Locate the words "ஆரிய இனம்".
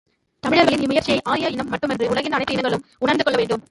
1.31-1.71